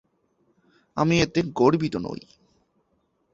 আমি 0.97 1.15
এতে 1.21 1.39
গর্বিত 1.55 1.95
নই। 1.97 2.21